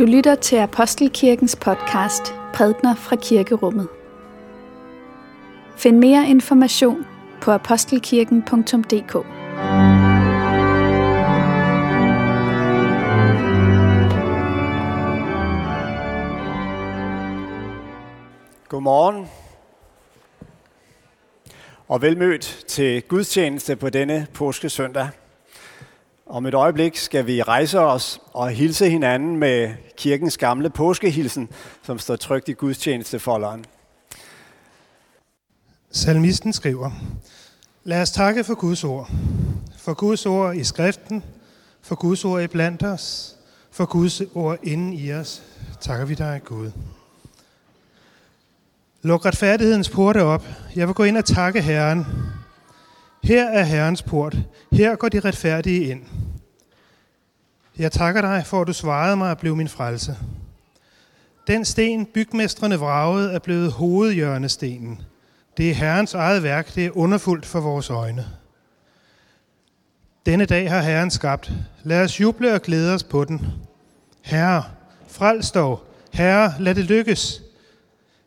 [0.00, 3.88] Du lytter til Apostelkirkens podcast Prædner fra Kirkerummet.
[5.76, 7.06] Find mere information
[7.40, 9.12] på apostelkirken.dk.
[18.68, 19.26] Godmorgen
[21.88, 25.08] og velmødt til gudstjeneste på denne påskesøndag.
[26.30, 31.48] Om et øjeblik skal vi rejse os og hilse hinanden med kirkens gamle påskehilsen,
[31.82, 33.64] som står trygt i gudstjenestefolderen.
[35.90, 36.90] Salmisten skriver,
[37.84, 39.10] Lad os takke for Guds ord.
[39.78, 41.24] For Guds ord i skriften,
[41.82, 43.36] for Guds ord i blandt os,
[43.70, 45.42] for Guds ord inden i os.
[45.80, 46.70] Takker vi dig, Gud.
[49.02, 50.44] Luk retfærdighedens porte op.
[50.76, 52.06] Jeg vil gå ind og takke Herren.
[53.22, 54.36] Her er Herrens port.
[54.72, 56.02] Her går de retfærdige ind.
[57.78, 60.16] Jeg takker dig, for at du svarede mig og blev min frelse.
[61.46, 65.02] Den sten, bygmestrene vragede, er blevet hovedhjørnestenen.
[65.56, 68.26] Det er Herrens eget værk, det er underfuldt for vores øjne.
[70.26, 71.52] Denne dag har Herren skabt.
[71.82, 73.46] Lad os juble og glæde os på den.
[74.22, 74.64] Herre,
[75.08, 75.84] frels dog.
[76.12, 77.42] Herre, lad det lykkes.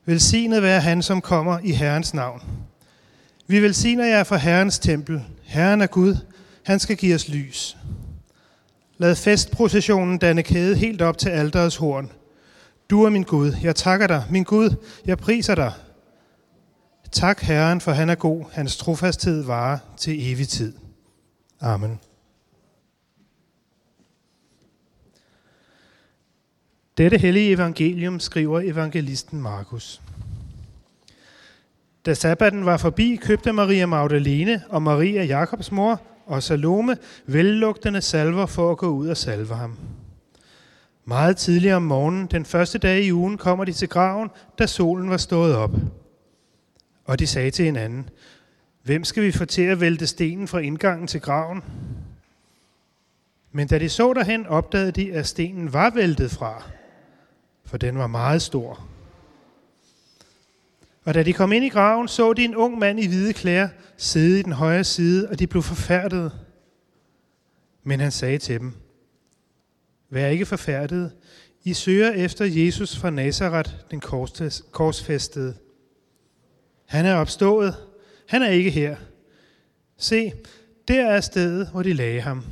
[0.05, 2.41] Velsignet være han, som kommer i Herrens navn.
[3.47, 5.23] Vi velsigner jer for Herrens tempel.
[5.43, 6.15] Herren er Gud.
[6.63, 7.77] Han skal give os lys.
[8.97, 12.11] Lad festprocessionen danne kæde helt op til alderets horn.
[12.89, 13.53] Du er min Gud.
[13.63, 14.25] Jeg takker dig.
[14.29, 15.73] Min Gud, jeg priser dig.
[17.11, 18.45] Tak Herren, for han er god.
[18.51, 20.73] Hans trofasthed varer til evig tid.
[21.61, 21.99] Amen.
[26.97, 30.01] Dette hellige evangelium skriver evangelisten Markus.
[32.05, 38.45] Da sabbaten var forbi, købte Maria Magdalene og Maria Jakobs mor og Salome vellugtende salver
[38.45, 39.77] for at gå ud og salve ham.
[41.05, 44.29] Meget tidligere om morgenen, den første dag i ugen, kommer de til graven,
[44.59, 45.71] da solen var stået op.
[47.05, 48.09] Og de sagde til hinanden,
[48.83, 51.63] hvem skal vi få til at vælte stenen fra indgangen til graven?
[53.51, 56.63] Men da de så derhen, opdagede de, at stenen var væltet fra,
[57.65, 58.87] for den var meget stor.
[61.03, 63.69] Og da de kom ind i graven, så de en ung mand i hvide klæder
[63.97, 66.31] sidde i den højre side, og de blev forfærdede.
[67.83, 68.73] Men han sagde til dem,
[70.09, 71.11] Vær ikke forfærdede.
[71.63, 73.99] I søger efter Jesus fra Nazareth, den
[74.71, 75.55] korsfæstede.
[76.85, 77.75] Han er opstået.
[78.27, 78.95] Han er ikke her.
[79.97, 80.33] Se,
[80.87, 82.43] der er stedet, hvor de lagde ham.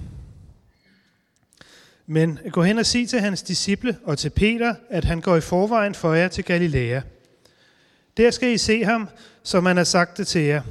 [2.06, 5.42] Men gå hen og sig til hans disciple og til Peter, at han går i
[5.42, 7.02] forvejen for jer til Galilea.
[8.18, 9.10] Der skal I se ham,
[9.44, 10.64] som han har sagt det til jer.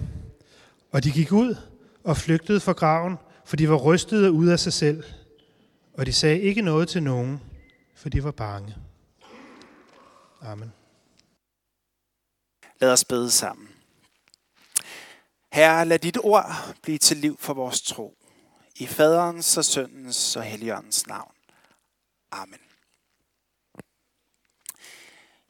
[0.92, 1.56] Og de gik ud
[2.04, 5.04] og flygtede fra graven, for de var rystede ud af sig selv.
[5.94, 7.40] Og de sagde ikke noget til nogen,
[7.94, 8.76] for de var bange.
[10.42, 10.72] Amen.
[12.80, 13.68] Lad os bede sammen.
[15.52, 18.16] Herre, lad dit ord blive til liv for vores tro.
[18.76, 21.32] I faderens og søndens og helligåndens navn.
[22.30, 22.69] Amen.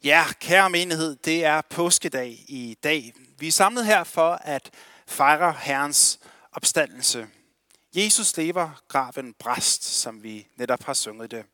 [0.03, 3.13] Ja, kære menighed, det er påskedag i dag.
[3.39, 4.71] Vi er samlet her for at
[5.07, 6.19] fejre Herrens
[6.51, 7.27] opstandelse.
[7.95, 11.45] Jesus lever, graven bræst, som vi netop har sunget det.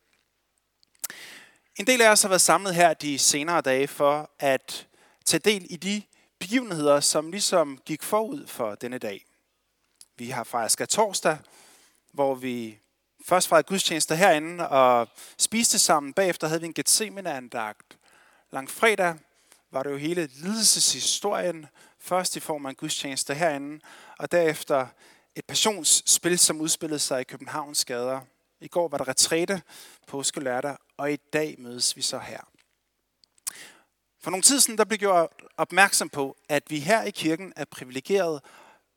[1.76, 4.88] En del af os har været samlet her de senere dage for at
[5.26, 6.02] tage del i de
[6.40, 9.26] begivenheder, som ligesom gik forud for denne dag.
[10.18, 11.38] Vi har fejret torsdag,
[12.14, 12.80] hvor vi
[13.26, 16.14] først fejrede gudstjenester herinde og spiste sammen.
[16.14, 17.97] Bagefter havde vi en Gethsemane-andagt.
[18.52, 19.16] Langfredag
[19.72, 21.66] var det jo hele lidelseshistorien,
[22.00, 23.80] først i form af en gudstjeneste herinde,
[24.20, 24.88] og derefter
[25.36, 28.22] et passionsspil, som udspillede sig i Københavns gader.
[28.62, 29.62] I går var der retræte,
[30.08, 32.42] påske lørdag, og i dag mødes vi så her.
[34.22, 37.66] For nogle tid siden der blev gjort opmærksom på, at vi her i kirken er
[37.66, 38.44] privilegeret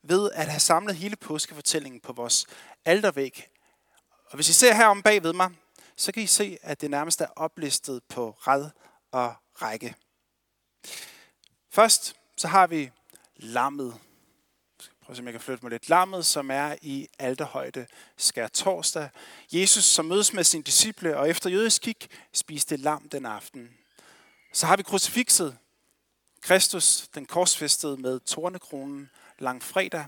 [0.03, 2.47] ved at have samlet hele påskefortællingen på vores
[2.85, 3.47] aldervæg.
[4.25, 5.51] Og hvis I ser her om bag ved mig,
[5.95, 8.69] så kan I se, at det nærmest er oplistet på rad
[9.11, 9.95] og række.
[11.69, 12.91] Først så har vi
[13.35, 13.99] lammet.
[15.01, 15.89] Prøv at se, om jeg kan flytte mig lidt.
[15.89, 17.87] Lammet, som er i alterhøjde
[18.17, 19.09] skær torsdag.
[19.51, 21.95] Jesus, som mødes med sine disciple, og efter jødisk kig,
[22.33, 23.69] spiste lam den aften.
[24.53, 25.57] Så har vi krucifixet.
[26.41, 29.09] Kristus, den korsfæstede med tornekronen
[29.39, 30.05] langfredag.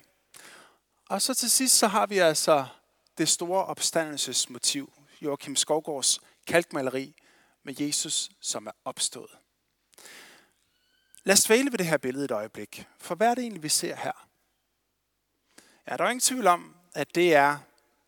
[1.10, 2.66] Og så til sidst, så har vi altså
[3.18, 4.94] det store opstandelsesmotiv.
[5.22, 7.16] Joachim Skovgårds kalkmaleri
[7.64, 9.32] med Jesus, som er opstået.
[11.24, 12.88] Lad os dvæle ved det her billede et øjeblik.
[12.98, 14.28] For hvad er det egentlig, vi ser her?
[15.88, 17.58] Ja, der er ingen tvivl om, at det er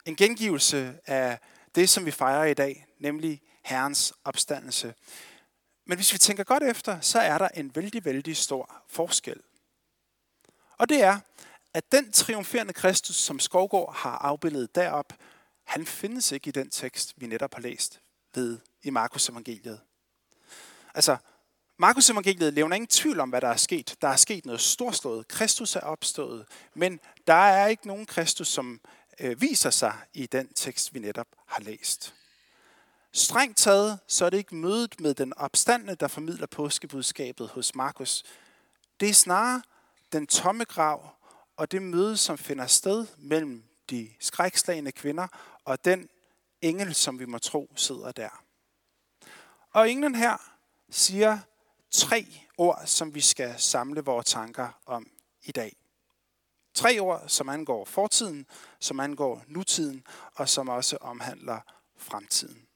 [0.06, 1.40] en gengivelse af
[1.76, 4.94] det, som vi fejrer i dag, nemlig Herrens opstandelse.
[5.86, 9.42] Men hvis vi tænker godt efter, så er der en vældig, vældig stor forskel.
[10.78, 11.20] Og det er,
[11.74, 15.14] at den triumferende Kristus, som Skovgård har afbildet derop,
[15.64, 18.02] han findes ikke i den tekst, vi netop har læst
[18.34, 19.82] ved i Markus evangeliet.
[20.94, 21.18] Altså,
[21.78, 23.96] Markus evangeliet levner ingen tvivl om, hvad der er sket.
[24.02, 25.28] Der er sket noget storslået.
[25.28, 26.46] Kristus er opstået.
[26.74, 28.82] Men der er ikke nogen Kristus, som
[29.20, 32.16] øh, viser sig i den tekst, vi netop har læst.
[33.12, 38.24] Strengt taget, så er det ikke mødet med den opstandende, der formidler påskebudskabet hos Markus.
[39.00, 39.62] Det er snarere
[40.14, 41.16] den tomme grav
[41.58, 45.28] og det møde, som finder sted mellem de skrækslagende kvinder
[45.66, 46.10] og den
[46.62, 48.45] engel, som vi må tro sidder der.
[49.76, 50.38] Og englen her
[50.90, 51.40] siger
[51.92, 52.26] tre
[52.58, 55.12] ord, som vi skal samle vores tanker om
[55.44, 55.76] i dag.
[56.74, 58.46] Tre ord, som angår fortiden,
[58.80, 61.60] som angår nutiden, og som også omhandler
[61.98, 62.68] fremtiden.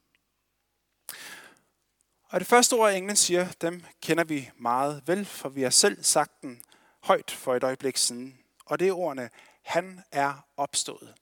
[2.29, 6.03] Og det første ord, englen siger, dem kender vi meget vel, for vi har selv
[6.03, 6.61] sagt den
[6.99, 8.39] højt for et øjeblik siden.
[8.65, 9.29] Og det er ordene,
[9.61, 11.15] han er opstået.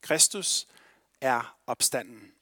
[0.00, 0.66] Kristus
[1.20, 2.32] er opstanden.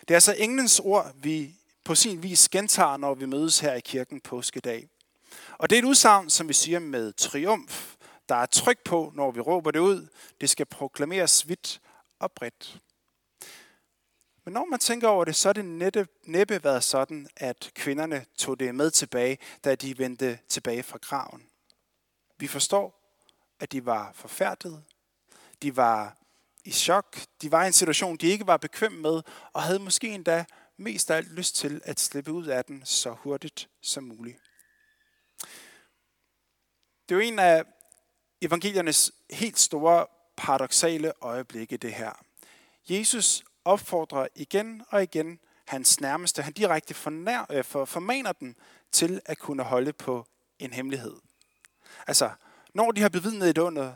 [0.00, 3.80] Det er altså englens ord, vi på sin vis gentager, når vi mødes her i
[3.80, 4.88] kirken påskedag.
[5.58, 7.94] Og det er et udsagn, som vi siger med triumf.
[8.28, 10.08] Der er tryk på, når vi råber det ud.
[10.40, 11.80] Det skal proklameres vidt
[12.18, 12.80] og bredt.
[14.44, 18.26] Men når man tænker over det, så er det næppe, næppe været sådan, at kvinderne
[18.38, 21.42] tog det med tilbage, da de vendte tilbage fra graven.
[22.38, 23.14] Vi forstår,
[23.60, 24.82] at de var forfærdede.
[25.62, 26.16] De var
[26.66, 27.20] i chok.
[27.42, 29.22] De var i en situation, de ikke var bekvem med,
[29.52, 30.44] og havde måske endda
[30.76, 34.38] mest af alt lyst til at slippe ud af den så hurtigt som muligt.
[37.08, 37.64] Det er jo en af
[38.40, 42.12] evangeliernes helt store paradoxale øjeblikke, det her.
[42.88, 46.42] Jesus opfordrer igen og igen hans nærmeste.
[46.42, 48.56] Han direkte fornær, øh, for, formaner dem
[48.92, 50.26] til at kunne holde på
[50.58, 51.16] en hemmelighed.
[52.06, 52.30] Altså,
[52.74, 53.92] når de har bevidnet et under,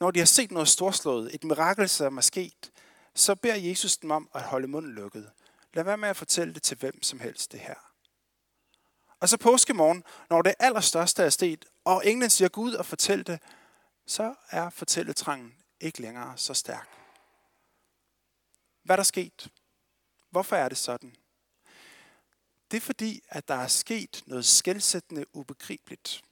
[0.00, 2.72] når de har set noget storslået, et mirakel, som er sket,
[3.14, 5.30] så beder Jesus dem om at holde munden lukket.
[5.74, 7.74] Lad være med at fortælle det til hvem som helst det her.
[9.20, 13.40] Og så påskemorgen, når det allerstørste er sket, og englen siger Gud og fortæl det,
[14.06, 16.88] så er fortælletrangen ikke længere så stærk.
[18.82, 19.48] Hvad er der sket?
[20.30, 21.16] Hvorfor er det sådan?
[22.70, 26.22] Det er fordi, at der er sket noget skældsættende ubegribeligt.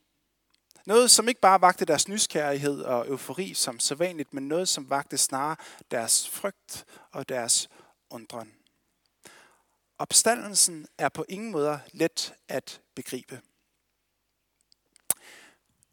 [0.86, 5.18] Noget, som ikke bare vagte deres nysgerrighed og eufori som sædvanligt, men noget, som vagte
[5.18, 5.56] snarere
[5.90, 7.68] deres frygt og deres
[8.10, 8.54] undren.
[9.98, 13.40] Opstandelsen er på ingen måde let at begribe.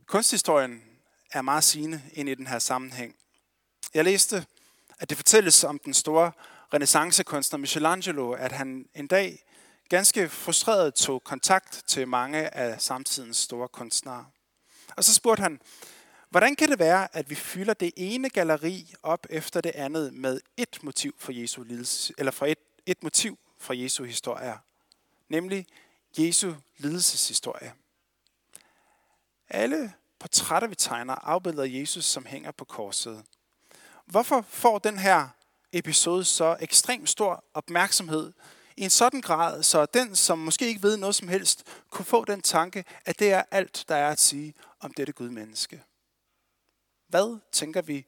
[0.06, 0.84] Kunsthistorien
[1.32, 3.16] er meget sigende ind i den her sammenhæng.
[3.94, 4.46] Jeg læste,
[5.00, 6.32] at det fortælles om den store
[6.74, 9.44] renaissancekunstner Michelangelo, at han en dag
[9.90, 14.26] ganske frustreret tog kontakt til mange af samtidens store kunstnere.
[14.96, 15.62] Og så spurgte han,
[16.30, 20.40] hvordan kan det være, at vi fylder det ene galleri op efter det andet med
[20.58, 24.58] et motiv for Jesu lidelse, eller for et, et motiv fra Jesu historie,
[25.30, 25.66] nemlig
[26.18, 27.74] Jesu lidelseshistorie.
[29.50, 33.24] Alle portrætter, vi tegner, afbilder Jesus, som hænger på korset.
[34.06, 35.28] Hvorfor får den her
[35.74, 38.34] episode så ekstremt stor opmærksomhed
[38.78, 42.26] i en sådan grad, så den, som måske ikke ved noget som helst, kunne få
[42.26, 44.54] den tanke, at det er alt, der er at sige
[44.86, 45.84] om dette Gud menneske.
[47.08, 48.06] Hvad tænker vi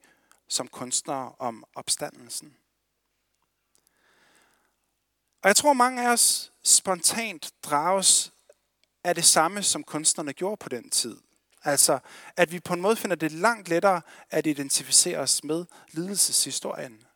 [0.48, 2.56] som kunstnere om opstandelsen?
[5.42, 8.32] Og jeg tror, mange af os spontant drages
[9.04, 11.16] af det samme, som kunstnerne gjorde på den tid.
[11.64, 11.98] Altså,
[12.36, 17.06] at vi på en måde finder det langt lettere at identificere os med lidelseshistorien.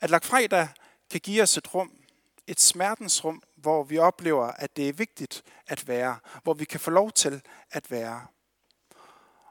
[0.00, 0.68] At lagfredag
[1.10, 2.05] kan give os et rum,
[2.46, 6.90] et smertensrum, hvor vi oplever, at det er vigtigt at være, hvor vi kan få
[6.90, 8.26] lov til at være.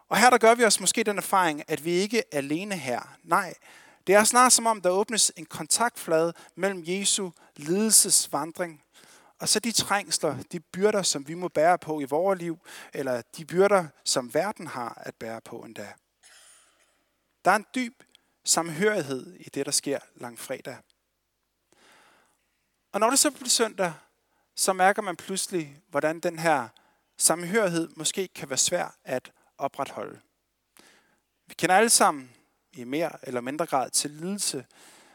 [0.09, 3.17] Og her der gør vi os måske den erfaring, at vi ikke er alene her.
[3.23, 3.53] Nej,
[4.07, 8.81] det er snart som om, der åbnes en kontaktflade mellem Jesu lidelsesvandring
[9.39, 12.59] og så de trængsler, de byrder, som vi må bære på i vores liv,
[12.93, 15.93] eller de byrder, som verden har at bære på endda.
[17.45, 18.03] Der er en dyb
[18.45, 20.77] samhørighed i det, der sker langfredag.
[22.95, 23.93] Og når det så bliver søndag,
[24.55, 26.67] så mærker man pludselig, hvordan den her
[27.17, 30.19] samhørighed måske kan være svær at opretholde.
[31.47, 32.31] Vi kender alle sammen
[32.73, 34.65] i mere eller mindre grad til lidelse,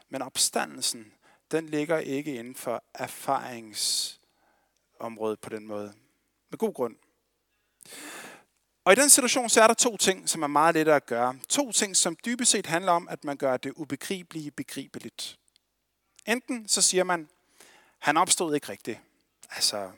[0.09, 1.13] men opstandelsen,
[1.51, 5.95] den ligger ikke inden for erfaringsområdet på den måde.
[6.51, 6.97] Med god grund.
[8.85, 11.39] Og i den situation, så er der to ting, som er meget lettere at gøre.
[11.49, 15.39] To ting, som dybest set handler om, at man gør det ubegribelige begribeligt.
[16.27, 17.29] Enten så siger man,
[18.00, 19.00] han opstod ikke rigtigt.
[19.50, 19.90] Altså,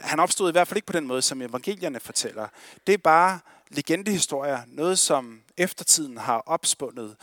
[0.00, 2.48] han opstod i hvert fald ikke på den måde, som evangelierne fortæller.
[2.86, 7.16] Det er bare legendehistorier, noget som eftertiden har opspundet.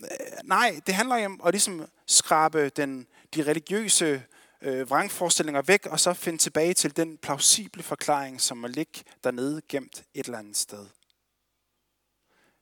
[0.00, 0.08] Øh,
[0.44, 4.22] nej, det handler om at ligesom skrabe den, de religiøse
[4.62, 9.62] øh, vrangforestillinger væk, og så finde tilbage til den plausible forklaring, som må ligge dernede
[9.68, 10.86] gemt et eller andet sted.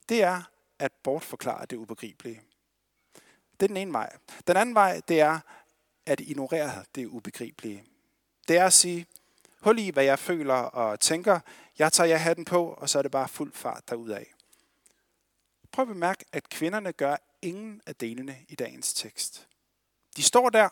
[0.09, 0.43] Det er
[0.79, 2.41] at bortforklare det ubegribelige.
[3.61, 4.17] Det er den ene vej.
[4.47, 5.41] Den anden vej, det er
[6.07, 7.85] at ignorere det ubegribelige.
[8.49, 9.07] Det er at sige,
[9.61, 11.41] hul i, hvad jeg føler og tænker.
[11.79, 14.25] Jeg tager jeg hatten på, og så er det bare fuld fart derudad.
[15.73, 19.47] Prøv at bemærke, at kvinderne gør ingen af delene i dagens tekst.
[20.17, 20.69] De står der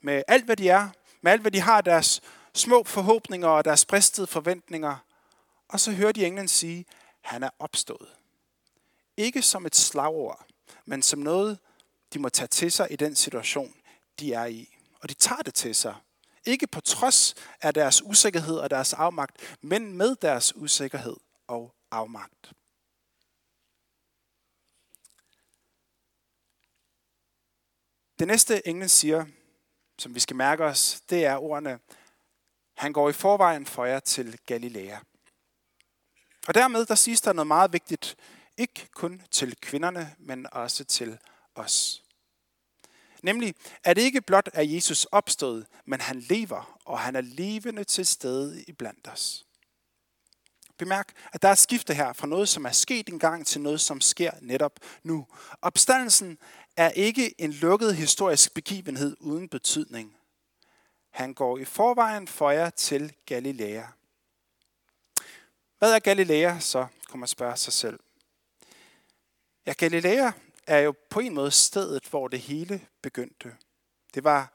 [0.00, 0.88] med alt, hvad de er,
[1.20, 2.20] med alt, hvad de har, deres
[2.54, 4.96] små forhåbninger og deres bristede forventninger,
[5.68, 6.84] og så hører de englen sige,
[7.20, 8.08] han er opstået.
[9.16, 10.46] Ikke som et slagord,
[10.84, 11.58] men som noget,
[12.14, 13.74] de må tage til sig i den situation,
[14.20, 14.71] de er i.
[15.02, 15.96] Og de tager det til sig.
[16.44, 21.16] Ikke på trods af deres usikkerhed og deres afmagt, men med deres usikkerhed
[21.46, 22.52] og afmagt.
[28.18, 29.26] Det næste englen siger,
[29.98, 31.78] som vi skal mærke os, det er ordene,
[32.76, 34.98] han går i forvejen for jer til Galilea.
[36.46, 38.16] Og dermed der siges der noget meget vigtigt,
[38.56, 41.18] ikke kun til kvinderne, men også til
[41.54, 42.01] os.
[43.22, 47.84] Nemlig, at det ikke blot er Jesus opstået, men han lever, og han er levende
[47.84, 49.44] til stede iblandt os.
[50.78, 54.00] Bemærk, at der er skifte her fra noget, som er sket engang, til noget, som
[54.00, 55.26] sker netop nu.
[55.62, 56.38] Opstandelsen
[56.76, 60.16] er ikke en lukket historisk begivenhed uden betydning.
[61.10, 63.82] Han går i forvejen for jer til Galilea.
[65.78, 68.00] Hvad er Galilea så, kunne man spørge sig selv.
[69.66, 70.30] Ja, Galilea
[70.66, 73.54] er jo på en måde stedet, hvor det hele begyndte.
[74.14, 74.52] Det var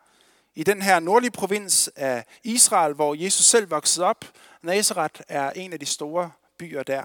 [0.55, 4.25] i den her nordlige provins af Israel, hvor Jesus selv voksede op.
[4.61, 7.03] Nazareth er en af de store byer der.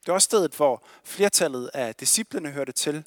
[0.00, 3.04] Det var også stedet, hvor flertallet af disciplene hørte til.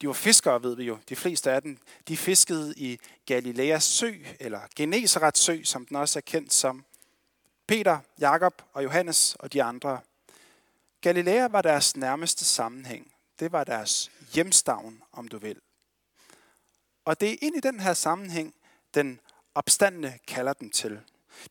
[0.00, 0.98] De var fiskere, ved vi jo.
[1.08, 6.18] De fleste af dem, de fiskede i Galileas sø, eller Genesarets sø, som den også
[6.18, 6.84] er kendt som.
[7.66, 10.00] Peter, Jakob og Johannes og de andre.
[11.00, 13.15] Galilea var deres nærmeste sammenhæng.
[13.38, 15.60] Det var deres hjemstavn, om du vil.
[17.04, 18.54] Og det er ind i den her sammenhæng,
[18.94, 19.20] den
[19.54, 21.00] opstandende kalder dem til.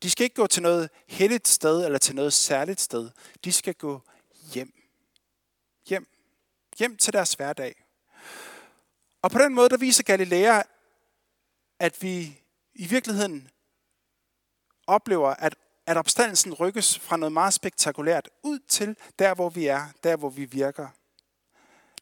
[0.03, 3.09] De skal ikke gå til noget helligt sted eller til noget særligt sted.
[3.43, 4.01] De skal gå
[4.53, 4.73] hjem.
[5.89, 6.07] Hjem.
[6.77, 7.85] Hjem til deres hverdag.
[9.21, 10.61] Og på den måde, der viser Galilea,
[11.79, 12.41] at vi
[12.73, 13.49] i virkeligheden
[14.87, 19.87] oplever, at, at opstandelsen rykkes fra noget meget spektakulært ud til der, hvor vi er,
[20.03, 20.87] der, hvor vi virker.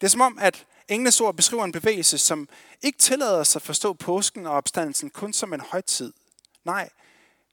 [0.04, 2.50] Det er som om, at englenes ord beskriver en bevægelse, som
[2.82, 6.14] ikke tillader sig at forstå påsken og opstandelsen kun som en højtid.
[6.64, 6.90] Nej,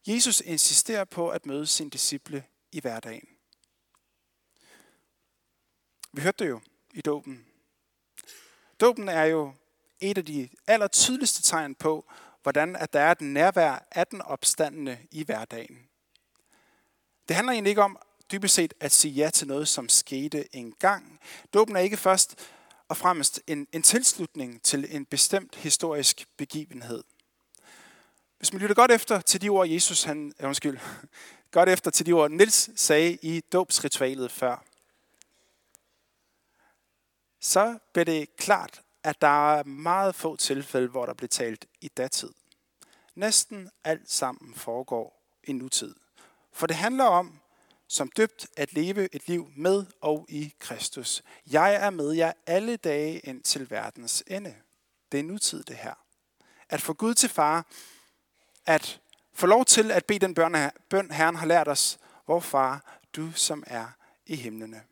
[0.06, 3.28] Jesus insisterer på at møde sine disciple i hverdagen.
[6.12, 6.60] Vi hørte det jo
[6.94, 7.46] i dåben.
[8.80, 9.52] Dåben er jo
[10.00, 14.22] et af de aller tydeligste tegn på, hvordan at der er et nærvær af den
[14.22, 15.78] opstandende i hverdagen.
[17.28, 17.98] Det handler egentlig ikke om
[18.32, 21.20] dybest set at sige ja til noget, som skete engang.
[21.54, 22.36] Dåben er ikke først
[22.88, 27.04] og fremmest en, en tilslutning til en bestemt historisk begivenhed.
[28.38, 30.78] Hvis man lytter godt efter til de ord, Jesus, han, undskyld,
[31.50, 34.64] godt efter til de ord, Nils sagde i dåbsritualet før,
[37.40, 41.88] så bliver det klart, at der er meget få tilfælde, hvor der bliver talt i
[41.88, 42.30] datid.
[43.14, 45.94] Næsten alt sammen foregår i nutid.
[46.52, 47.40] For det handler om,
[47.90, 51.22] som døbt at leve et liv med og i Kristus.
[51.50, 54.54] Jeg er med jer alle dage ind til verdens ende.
[55.12, 55.94] Det er nutid det her.
[56.68, 57.66] At få Gud til far,
[58.66, 59.00] at
[59.34, 60.34] få lov til at bede den
[60.90, 63.86] bøn, Herren har lært os, hvor far, du som er
[64.26, 64.82] i himlene.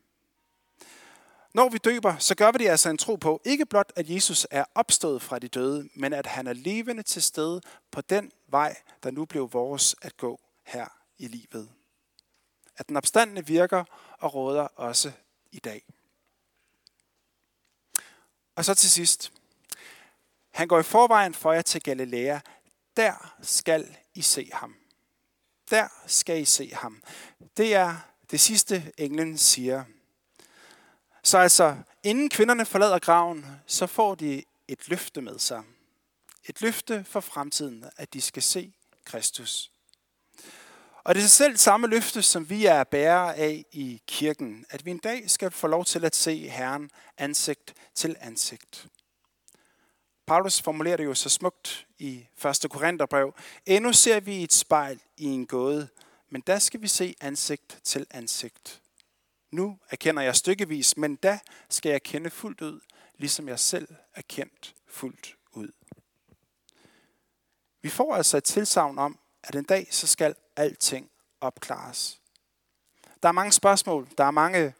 [1.54, 4.46] Når vi døber, så gør vi det altså en tro på, ikke blot at Jesus
[4.50, 8.76] er opstået fra de døde, men at han er levende til stede på den vej,
[9.02, 10.86] der nu blev vores at gå her
[11.18, 11.77] i livet
[12.78, 13.84] at den opstandende virker
[14.18, 15.12] og råder også
[15.52, 15.82] i dag.
[18.56, 19.32] Og så til sidst.
[20.50, 22.38] Han går i forvejen for jer til Galilea.
[22.96, 24.76] Der skal I se ham.
[25.70, 27.02] Der skal I se ham.
[27.56, 27.96] Det er
[28.30, 29.84] det sidste, englen siger.
[31.22, 35.62] Så altså, inden kvinderne forlader graven, så får de et løfte med sig.
[36.44, 38.72] Et løfte for fremtiden, at de skal se
[39.04, 39.72] Kristus.
[41.08, 44.90] Og det er selv samme løfte, som vi er bærere af i kirken, at vi
[44.90, 48.86] en dag skal få lov til at se Herren ansigt til ansigt.
[50.26, 52.26] Paulus formulerer det jo så smukt i
[52.64, 52.70] 1.
[52.70, 53.34] Korintherbrev.
[53.66, 55.88] Endnu ser vi et spejl i en gåde,
[56.28, 58.82] men der skal vi se ansigt til ansigt.
[59.50, 61.38] Nu erkender jeg stykkevis, men da
[61.68, 62.80] skal jeg kende fuldt ud,
[63.16, 65.68] ligesom jeg selv er kendt fuldt ud.
[67.82, 72.20] Vi får altså et tilsavn om, at en dag så skal alting opklares.
[73.22, 74.74] Der er mange spørgsmål, der er mange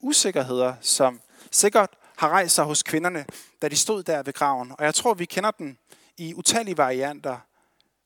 [0.00, 3.26] usikkerheder, som sikkert har rejst sig hos kvinderne,
[3.62, 4.72] da de stod der ved graven.
[4.78, 5.78] Og jeg tror, vi kender den
[6.16, 7.38] i utallige varianter.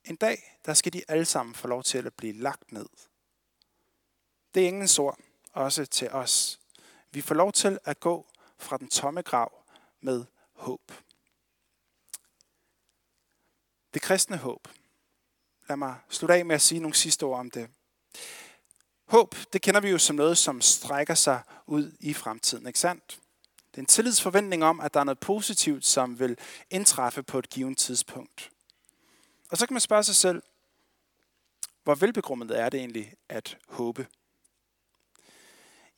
[0.05, 2.87] En dag, der skal de alle sammen få lov til at blive lagt ned.
[4.55, 5.19] Det er ingen ord,
[5.53, 6.61] også til os.
[7.11, 8.27] Vi får lov til at gå
[8.59, 9.65] fra den tomme grav
[10.01, 10.93] med håb.
[13.95, 14.69] Det kristne håb.
[15.73, 17.71] Lad mig slutte af med at sige nogle sidste ord om det.
[19.07, 23.21] Håb, det kender vi jo som noget, som strækker sig ud i fremtiden, ikke sandt?
[23.71, 26.39] Det er en tillidsforventning om, at der er noget positivt, som vil
[26.71, 28.51] indtræffe på et givet tidspunkt.
[29.51, 30.43] Og så kan man spørge sig selv,
[31.83, 34.07] hvor velbegrundet er det egentlig at håbe?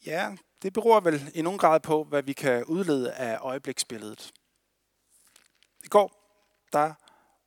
[0.06, 4.32] Ja, det beror vel i nogen grad på, hvad vi kan udlede af øjebliksbilledet.
[5.84, 6.12] I går,
[6.72, 6.94] der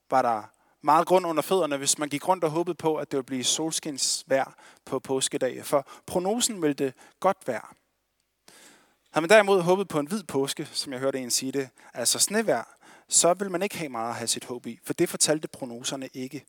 [0.09, 3.17] var der meget grund under fødderne, hvis man gik rundt og håbede på, at det
[3.17, 4.55] ville blive solskinsvær
[4.85, 5.65] på påskedag.
[5.65, 7.65] For prognosen ville det godt være.
[9.11, 12.19] Har man derimod håbet på en hvid påske, som jeg hørte en sige det, altså
[12.19, 15.47] snevær, så vil man ikke have meget at have sit håb i, for det fortalte
[15.47, 16.45] prognoserne ikke.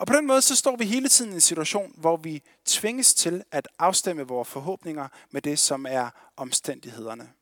[0.00, 3.14] Og på den måde så står vi hele tiden i en situation, hvor vi tvinges
[3.14, 7.32] til at afstemme vores forhåbninger med det, som er omstændighederne.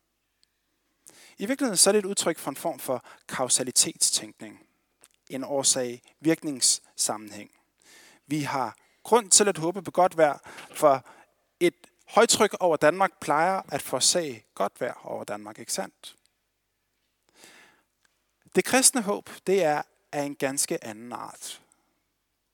[1.37, 4.64] I virkeligheden så er det et udtryk for en form for kausalitetstænkning.
[5.29, 7.51] En årsag-virkningssammenhæng.
[8.27, 10.39] Vi har grund til at håbe på godt vejr,
[10.71, 11.05] for
[11.59, 11.75] et
[12.07, 16.15] højtryk over Danmark plejer at forsage godt vejr over Danmark, ikke sandt?
[18.55, 21.61] Det kristne håb, det er af en ganske anden art.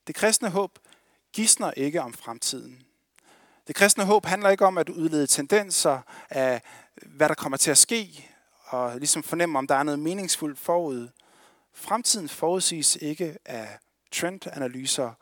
[0.06, 0.78] Det kristne håb
[1.32, 2.86] gisner ikke om fremtiden.
[3.66, 6.62] Det kristne håb handler ikke om at udlede tendenser af,
[6.94, 8.30] hvad der kommer til at ske,
[8.64, 11.08] og ligesom fornemme, om der er noget meningsfuldt forud.
[11.74, 13.78] Fremtiden forudsiges ikke af
[14.12, 15.14] trendanalyser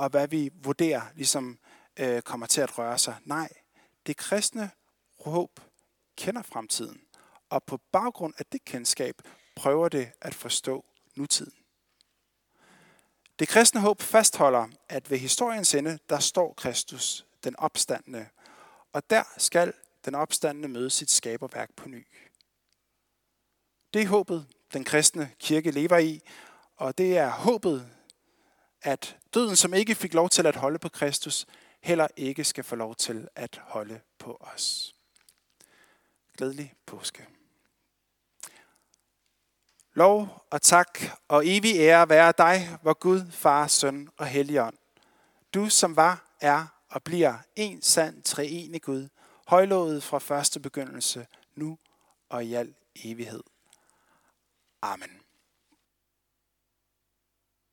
[0.00, 1.58] og hvad vi vurderer ligesom
[1.96, 3.16] øh, kommer til at røre sig.
[3.24, 3.48] Nej,
[4.06, 4.70] det kristne
[5.18, 5.60] håb
[6.16, 7.02] kender fremtiden,
[7.50, 9.14] og på baggrund af det kendskab
[9.56, 10.84] prøver det at forstå
[11.16, 11.52] nutiden.
[13.38, 18.28] Det kristne håb fastholder, at ved historiens ende, der står Kristus, den opstandende,
[18.92, 19.72] og der skal
[20.04, 22.06] den opstandende møde sit skaberværk på ny.
[23.94, 26.22] Det er håbet, den kristne kirke lever i,
[26.76, 27.90] og det er håbet,
[28.82, 31.46] at døden, som ikke fik lov til at holde på Kristus,
[31.80, 34.94] heller ikke skal få lov til at holde på os.
[36.36, 37.26] Glædelig påske.
[39.94, 44.76] Lov og tak og evig ære være dig, hvor Gud, Far, Søn og Helligånd.
[45.54, 49.08] Du som var, er og bliver en sand treenig Gud,
[49.46, 51.78] højlovet fra første begyndelse, nu
[52.28, 53.42] og i al evighed.
[54.82, 55.19] Amen.